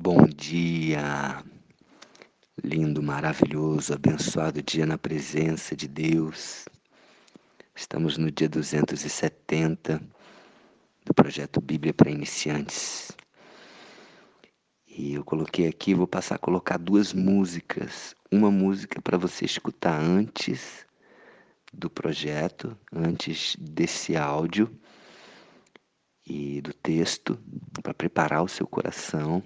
[0.00, 1.44] Bom dia,
[2.62, 6.66] lindo, maravilhoso, abençoado dia na presença de Deus.
[7.74, 10.00] Estamos no dia 270
[11.04, 13.10] do projeto Bíblia para Iniciantes.
[14.86, 18.14] E eu coloquei aqui, vou passar a colocar duas músicas.
[18.30, 20.86] Uma música para você escutar antes
[21.72, 24.70] do projeto, antes desse áudio
[26.24, 27.36] e do texto,
[27.82, 29.42] para preparar o seu coração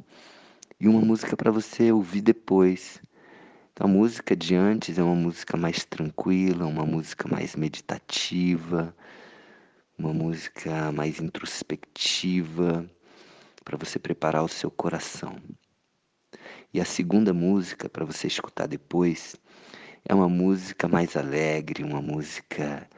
[0.83, 3.01] e uma música para você ouvir depois.
[3.73, 8.93] Então, a música de antes é uma música mais tranquila, uma música mais meditativa,
[9.97, 12.85] uma música mais introspectiva,
[13.65, 15.37] para você preparar o seu coração.
[16.75, 19.37] E a segunda música, para você escutar depois,
[20.05, 22.91] é uma música mais alegre, uma música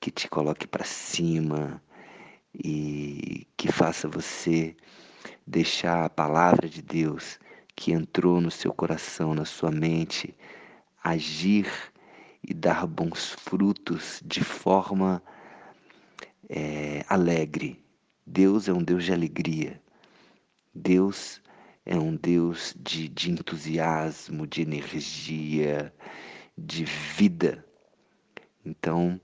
[0.00, 1.80] que te coloque para cima
[2.52, 4.74] e que faça você
[5.52, 7.38] deixar a palavra de Deus
[7.76, 10.34] que entrou no seu coração, na sua mente,
[11.04, 11.70] agir
[12.42, 15.22] e dar bons frutos de forma
[16.48, 17.78] é, alegre.
[18.26, 19.80] Deus é um Deus de alegria.
[20.74, 21.42] Deus
[21.84, 25.92] é um Deus de, de entusiasmo, de energia,
[26.56, 27.62] de vida.
[28.64, 29.20] Então,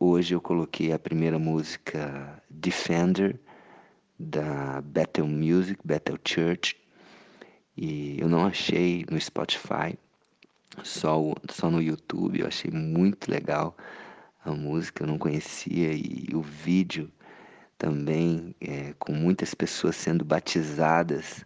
[0.00, 3.43] hoje eu coloquei a primeira música Defender
[4.24, 6.76] da Bethel Music, Bethel Church,
[7.76, 9.98] e eu não achei no Spotify,
[10.82, 13.76] só, só no YouTube, eu achei muito legal
[14.44, 17.10] a música, eu não conhecia, e o vídeo
[17.78, 21.44] também, é, com muitas pessoas sendo batizadas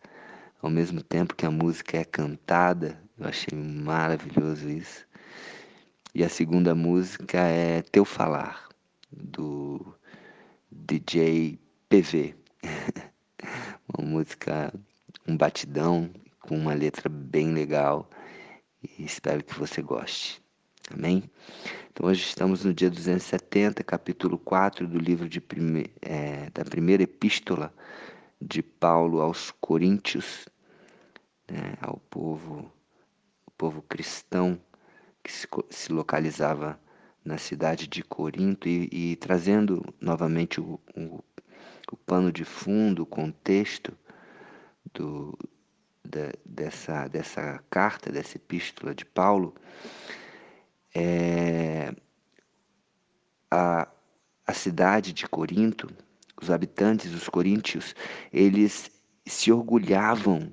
[0.61, 5.07] ao mesmo tempo que a música é cantada, eu achei maravilhoso isso.
[6.15, 8.69] E a segunda música é Teu Falar,
[9.11, 9.95] do
[10.70, 12.38] DJ PV.
[13.97, 14.73] uma música,
[15.27, 18.09] um batidão com uma letra bem legal
[18.83, 20.42] e espero que você goste.
[20.91, 21.31] Amém?
[21.91, 27.02] Então hoje estamos no dia 270, capítulo 4 do livro de prime, é, da primeira
[27.02, 27.73] epístola
[28.41, 30.46] de Paulo aos Coríntios,
[31.51, 32.73] né, ao povo,
[33.46, 34.58] o povo cristão
[35.23, 36.80] que se, se localizava
[37.25, 41.23] na cidade de Corinto e, e trazendo novamente o, o,
[41.95, 43.97] o pano de fundo, o contexto
[44.93, 45.37] do,
[46.05, 49.55] da, dessa, dessa carta, dessa epístola de Paulo,
[50.95, 51.95] é,
[53.51, 53.89] a,
[54.47, 55.89] a cidade de Corinto,
[56.41, 57.95] os habitantes, os coríntios,
[58.33, 58.91] eles
[59.27, 60.53] se orgulhavam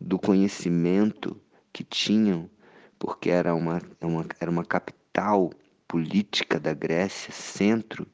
[0.00, 1.40] do conhecimento
[1.72, 2.50] que tinham,
[2.98, 5.50] porque era uma, uma, era uma capital
[5.88, 8.06] política da Grécia, centro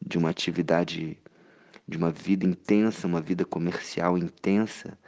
[0.00, 1.18] de uma atividade
[1.88, 4.98] de uma vida intensa, uma vida comercial intensa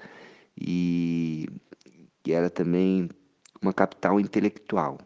[0.58, 1.46] e,
[2.24, 3.10] e era também
[3.60, 4.98] uma capital intelectual,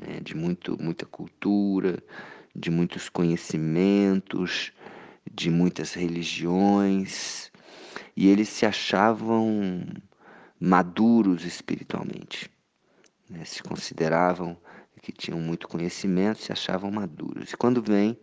[0.00, 2.02] né, de muito, muita cultura,
[2.54, 4.72] de muitos conhecimentos,
[5.32, 7.50] de muitas religiões,
[8.14, 9.86] e eles se achavam
[10.60, 12.50] maduros espiritualmente,
[13.30, 14.58] né, se consideravam
[15.00, 17.52] que tinham muito conhecimento, se achavam maduros.
[17.52, 18.16] E quando vem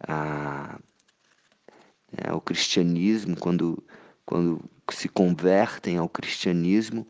[0.00, 0.80] a,
[2.16, 3.82] é, o cristianismo, quando,
[4.24, 7.06] quando se convertem ao cristianismo,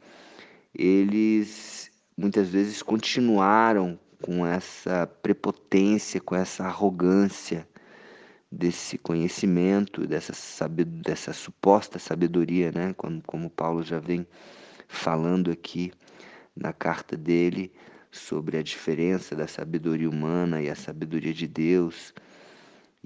[0.74, 7.68] eles muitas vezes continuaram com essa prepotência, com essa arrogância
[8.50, 12.94] desse conhecimento, dessa, dessa suposta sabedoria, né?
[12.96, 14.26] como, como Paulo já vem
[14.88, 15.92] falando aqui
[16.56, 17.70] na carta dele
[18.10, 22.14] sobre a diferença da sabedoria humana e a sabedoria de Deus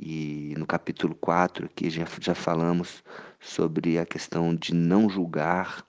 [0.04, 3.04] e no capítulo 4 aqui já, já falamos
[3.38, 5.86] sobre a questão de não julgar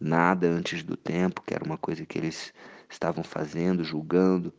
[0.00, 2.54] nada antes do tempo, que era uma coisa que eles
[2.88, 4.54] estavam fazendo, julgando,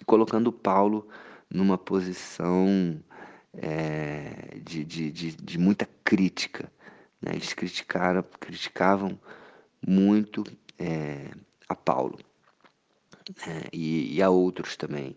[0.00, 1.08] e colocando Paulo
[1.50, 3.02] numa posição
[3.52, 6.70] é, de, de, de, de, muita crítica.
[7.20, 7.32] Né?
[7.32, 9.18] Eles criticaram, criticavam
[9.84, 10.44] muito
[10.78, 11.32] é,
[11.68, 12.20] a Paulo
[13.44, 13.64] né?
[13.72, 15.16] e, e a outros também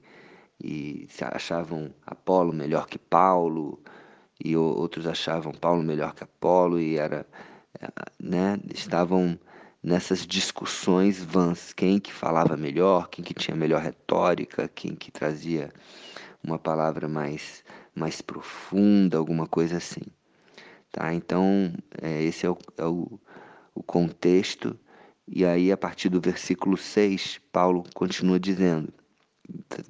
[0.64, 3.82] e achavam Apolo melhor que Paulo
[4.44, 7.26] e outros achavam Paulo melhor que Apolo e era
[7.80, 7.90] eh,
[8.20, 9.40] né estavam
[9.84, 11.74] nessas discussões vãs.
[11.74, 15.72] Quem que falava melhor quem que tinha melhor retórica quem que trazia
[16.44, 17.64] uma palavra mais
[17.96, 20.02] mais profunda alguma coisa assim
[20.92, 21.14] tá?
[21.14, 23.20] Então é, esse é o, é o,
[23.76, 24.78] o contexto.
[25.28, 28.94] E aí a partir do versículo 6 Paulo continua dizendo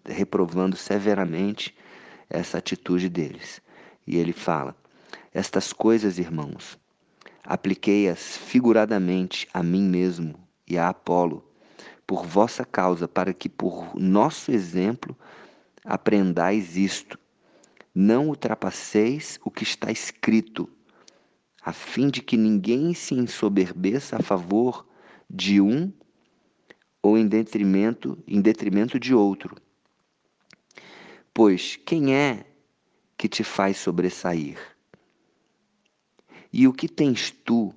[0.06, 1.76] reprovando severamente
[2.30, 3.62] essa atitude deles.
[4.06, 4.76] E ele fala:
[5.34, 6.78] Estas coisas, irmãos,
[7.44, 10.36] apliquei-as figuradamente a mim mesmo
[10.68, 11.50] e a Apolo,
[12.06, 15.18] por vossa causa, para que por nosso exemplo
[15.84, 17.20] aprendais isto.
[17.94, 20.70] Não ultrapasseis o que está escrito,
[21.62, 24.86] a fim de que ninguém se ensoberbeça a favor
[25.30, 25.92] de um
[27.02, 29.56] ou em detrimento, em detrimento de outro.
[31.34, 32.46] Pois quem é
[33.18, 34.58] que te faz sobressair?
[36.52, 37.74] E o que tens tu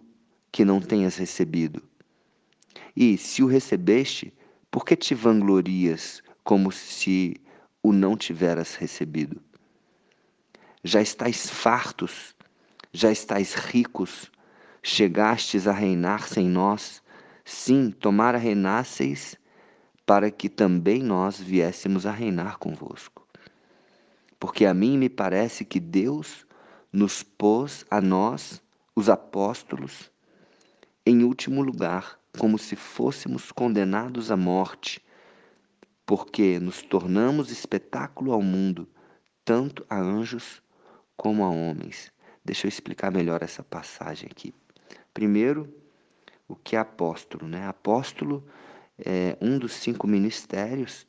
[0.51, 1.83] que não tenhas recebido?
[2.97, 4.33] E se o recebeste,
[4.71, 7.41] por que te vanglorias como se
[7.83, 9.41] o não tiveras recebido?
[10.83, 12.35] Já estáis fartos,
[12.93, 14.31] já estáis ricos,
[14.83, 17.03] chegastes a reinar sem nós.
[17.45, 19.37] Sim, tomara reinasseis,
[20.07, 23.27] para que também nós viéssemos a reinar convosco.
[24.39, 26.47] Porque a mim me parece que Deus
[26.93, 28.63] nos pôs a nós,
[28.97, 30.11] os apóstolos,
[31.07, 35.03] em último lugar, como se fôssemos condenados à morte,
[36.05, 38.89] porque nos tornamos espetáculo ao mundo,
[39.45, 40.63] tanto a anjos
[41.17, 42.13] como a homens.
[42.45, 44.53] Deixa eu explicar melhor essa passagem aqui.
[45.13, 45.73] Primeiro,
[46.51, 47.67] o que é apóstolo, né?
[47.69, 48.45] Apóstolo
[48.99, 51.07] é um dos cinco ministérios,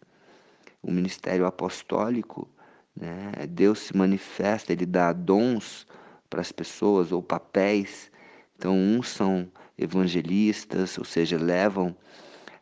[0.84, 2.48] o ministério apostólico,
[2.96, 3.32] né?
[3.50, 5.88] Deus se manifesta, ele dá dons
[6.30, 8.12] para as pessoas ou papéis.
[8.56, 11.96] Então, uns são evangelistas, ou seja, levam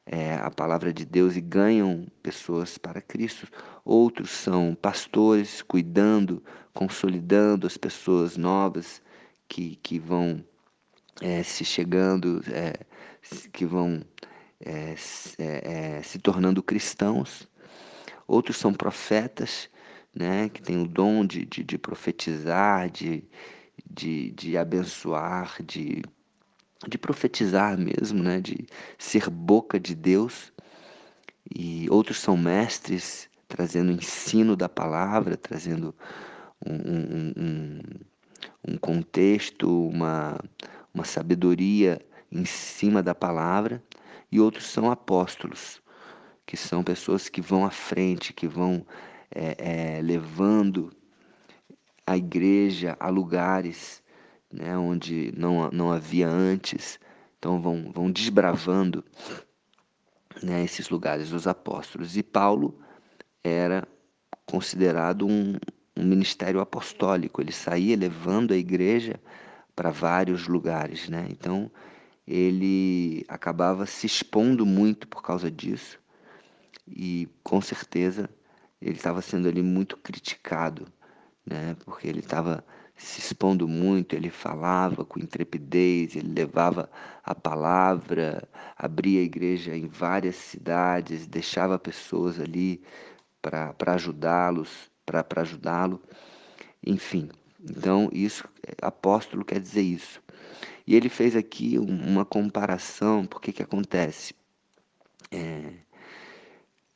[0.05, 3.45] é, a palavra de Deus e ganham pessoas para Cristo.
[3.83, 6.41] Outros são pastores, cuidando,
[6.73, 9.01] consolidando as pessoas novas
[9.49, 10.43] que, que vão
[11.21, 12.73] é, se chegando, é,
[13.51, 14.01] que vão
[14.59, 14.95] é,
[16.03, 17.47] se tornando cristãos.
[18.27, 19.69] Outros são profetas,
[20.13, 23.23] né, que têm o dom de, de, de profetizar, de,
[23.89, 26.01] de, de abençoar, de
[26.87, 28.39] de profetizar mesmo, né?
[28.39, 28.65] de
[28.97, 30.53] ser boca de Deus.
[31.53, 35.95] E outros são mestres, trazendo ensino da palavra, trazendo
[36.65, 37.81] um, um, um,
[38.67, 40.37] um contexto, uma,
[40.93, 42.01] uma sabedoria
[42.31, 43.83] em cima da palavra.
[44.31, 45.81] E outros são apóstolos,
[46.45, 48.85] que são pessoas que vão à frente, que vão
[49.33, 50.91] é, é, levando
[52.05, 54.03] a igreja a lugares
[54.51, 56.99] né, onde não, não havia antes.
[57.37, 59.03] Então vão, vão desbravando
[60.43, 62.17] né, esses lugares dos apóstolos.
[62.17, 62.79] E Paulo
[63.43, 63.87] era
[64.45, 65.55] considerado um,
[65.95, 69.19] um ministério apostólico, ele saía levando a igreja
[69.79, 71.07] para vários lugares.
[71.07, 71.25] Né?
[71.29, 71.71] Então
[72.27, 75.97] ele acabava se expondo muito por causa disso
[76.85, 78.29] e com certeza
[78.81, 80.85] ele estava sendo ali muito criticado,
[81.45, 81.77] né?
[81.85, 82.61] porque ele estava
[82.93, 86.91] se expondo muito, ele falava com intrepidez, ele levava
[87.23, 92.83] a palavra, abria a igreja em várias cidades, deixava pessoas ali
[93.41, 96.03] para ajudá-los, para ajudá-lo,
[96.85, 97.29] enfim.
[97.61, 98.47] Então, isso,
[98.81, 100.21] apóstolo quer dizer isso.
[100.87, 104.33] E ele fez aqui uma comparação, porque que acontece?
[105.31, 105.73] É,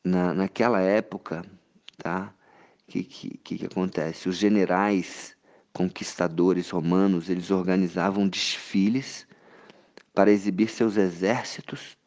[0.04, 1.46] na, naquela época,
[1.98, 2.34] tá?
[2.88, 4.30] O que, que, que acontece?
[4.30, 5.36] Os generais
[5.72, 9.28] conquistadores romanos, eles organizavam desfiles
[10.14, 11.98] para exibir seus exércitos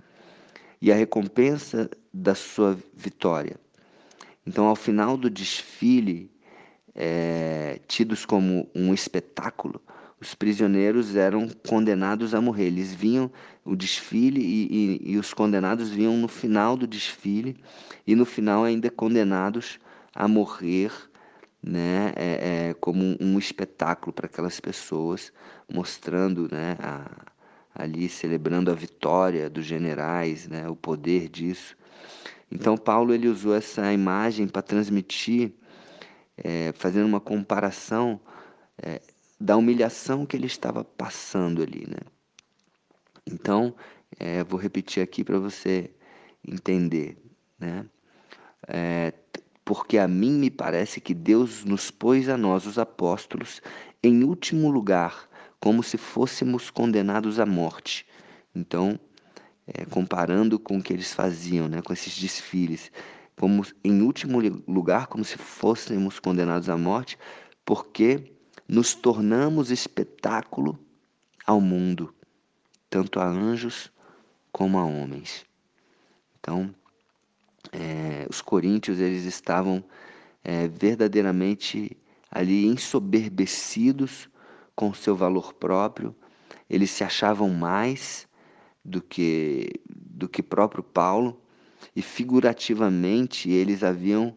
[0.81, 3.57] e a recompensa da sua vitória.
[4.47, 6.31] Então, ao final do desfile,
[6.97, 9.81] é, tidos como um espetáculo,
[10.19, 12.65] os prisioneiros eram condenados a morrer.
[12.65, 13.31] Eles vinham
[13.65, 17.57] o desfile e, e, e, os condenados vinham no final do desfile
[18.07, 19.79] e no final ainda condenados
[20.15, 20.91] a morrer
[21.63, 25.33] né, é, é, como um, espetáculo para aquelas pessoas,
[25.71, 27.27] mostrando né, a,
[27.75, 31.77] ali, celebrando a vitória dos generais, né, o poder disso.
[32.51, 35.53] Então Paulo ele usou essa imagem para transmitir,
[36.37, 38.21] é, fazendo uma comparação
[38.83, 39.01] é,
[39.41, 42.01] da humilhação que ele estava passando ali, né?
[43.27, 43.75] Então,
[44.19, 45.91] é, vou repetir aqui para você
[46.47, 47.17] entender,
[47.59, 47.87] né?
[48.69, 49.13] É,
[49.65, 53.61] porque a mim me parece que Deus nos pôs a nós, os apóstolos,
[54.03, 55.29] em último lugar,
[55.59, 58.07] como se fôssemos condenados à morte.
[58.55, 58.99] Então,
[59.67, 62.93] é, comparando com o que eles faziam, né, com esses desfiles,
[63.37, 67.19] como em último lugar, como se fôssemos condenados à morte,
[67.65, 68.33] porque
[68.67, 70.79] nos tornamos espetáculo
[71.47, 72.15] ao mundo,
[72.89, 73.93] tanto a anjos
[74.51, 75.45] como a homens.
[76.39, 76.75] Então,
[77.73, 79.85] é, os coríntios eles estavam
[80.43, 81.97] é, verdadeiramente
[82.31, 84.29] ali ensoberbecidos
[84.75, 86.15] com seu valor próprio
[86.69, 88.29] eles se achavam mais
[88.85, 91.41] do que do que próprio Paulo
[91.95, 94.37] e figurativamente eles haviam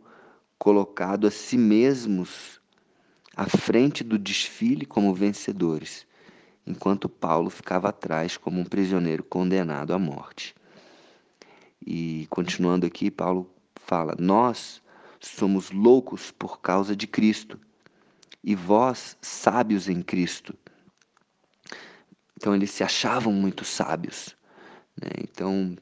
[0.58, 2.60] colocado a si mesmos
[3.36, 6.06] à frente do desfile como vencedores,
[6.68, 10.54] enquanto Paulo ficava atrás como um prisioneiro condenado à morte.
[11.86, 14.82] E continuando aqui, Paulo fala: Nós
[15.20, 17.60] somos loucos por causa de Cristo,
[18.44, 20.54] e vós sábios em Cristo.
[22.36, 24.36] Então eles se achavam muito sábios.
[25.02, 25.10] Né?
[25.24, 25.76] Então,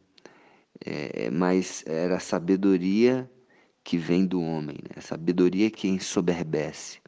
[0.86, 3.30] é, mas era a sabedoria
[3.84, 4.96] que vem do homem, né?
[4.98, 7.00] a sabedoria que ensoberbece.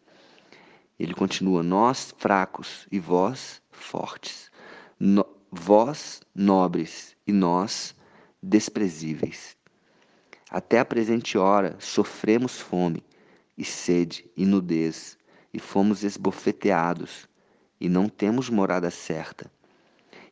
[0.99, 4.51] Ele continua: Nós fracos e vós fortes,
[4.99, 7.95] no, vós nobres e nós
[8.41, 9.57] desprezíveis.
[10.49, 13.03] Até a presente hora sofremos fome
[13.57, 15.17] e sede e nudez,
[15.53, 17.27] e fomos esbofeteados,
[17.79, 19.51] e não temos morada certa.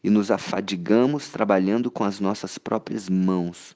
[0.04, 3.76] E nos afadigamos trabalhando com as nossas próprias mãos.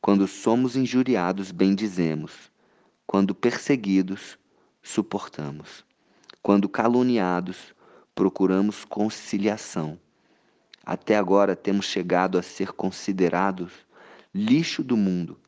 [0.00, 2.50] Quando somos injuriados, bendizemos.
[3.06, 4.38] Quando perseguidos,
[4.82, 5.84] suportamos.
[6.42, 7.74] Quando caluniados,
[8.14, 9.98] procuramos conciliação.
[10.84, 13.72] Até agora temos chegado a ser considerados
[14.34, 15.38] lixo do mundo,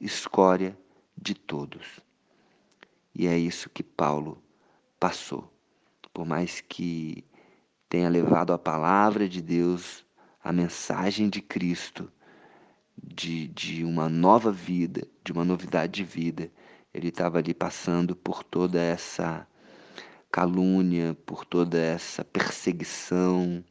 [0.00, 0.76] escória
[1.16, 2.00] de todos.
[3.14, 4.42] E é isso que Paulo
[4.98, 5.52] passou.
[6.12, 7.24] Por mais que
[7.90, 10.06] tenha levado a palavra de Deus,
[10.42, 12.10] a mensagem de Cristo,
[12.96, 16.52] de, de uma nova vida, de uma novidade de vida,
[16.94, 19.44] ele estava ali passando por toda essa
[20.30, 23.64] calúnia, por toda essa perseguição,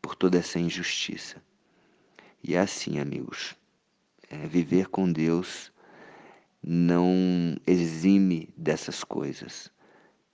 [0.00, 1.36] por toda essa injustiça.
[2.42, 3.54] E é assim, amigos,
[4.30, 5.70] é, viver com Deus
[6.62, 9.70] não exime dessas coisas.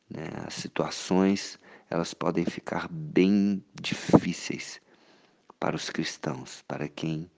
[0.08, 0.28] Né?
[0.46, 1.58] As situações
[1.90, 4.80] elas podem ficar bem difíceis
[5.58, 7.30] para os cristãos, para quem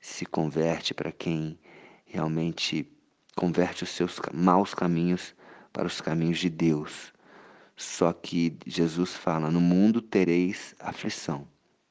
[0.00, 1.58] se converte, para quem
[2.04, 2.90] realmente
[3.36, 5.34] converte os seus maus caminhos
[5.72, 7.12] para os caminhos de Deus.
[7.76, 11.46] Só que Jesus fala: no mundo tereis aflição.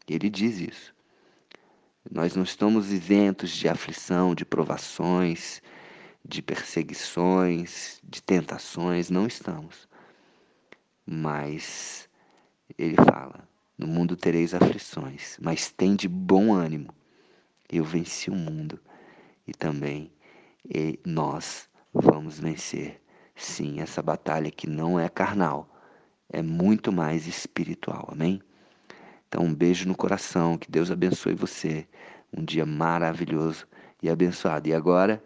[0.08, 0.94] E ele diz isso.
[2.12, 5.62] Nós não estamos isentos de aflição, de provações,
[6.26, 9.88] de perseguições, de tentações, não estamos.
[11.12, 12.08] Mas
[12.78, 16.94] ele fala: no mundo tereis aflições, mas tem de bom ânimo.
[17.68, 18.80] Eu venci o mundo
[19.48, 20.12] e também
[20.64, 23.02] e nós vamos vencer.
[23.36, 25.68] Sim, essa batalha que não é carnal,
[26.30, 28.10] é muito mais espiritual.
[28.12, 28.40] Amém?
[29.28, 31.88] Então, um beijo no coração, que Deus abençoe você.
[32.32, 33.68] Um dia maravilhoso
[34.04, 34.70] e abençoado.
[34.70, 35.24] E agora,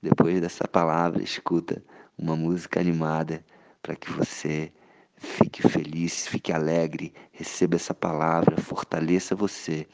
[0.00, 1.82] depois dessa palavra, escuta
[2.16, 3.44] uma música animada
[3.82, 4.72] para que você
[5.16, 9.86] fique feliz, fique alegre, receba essa palavra, fortaleça você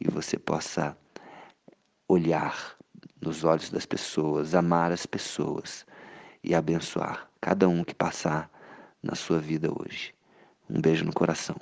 [0.00, 0.96] e você possa
[2.08, 2.76] olhar
[3.20, 5.86] nos olhos das pessoas, amar as pessoas
[6.42, 8.50] e abençoar cada um que passar
[9.02, 10.14] na sua vida hoje.
[10.68, 11.56] Um beijo no coração.